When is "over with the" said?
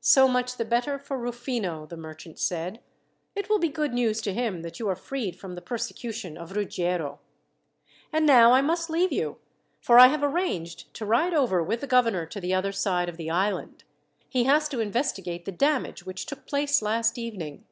11.32-11.86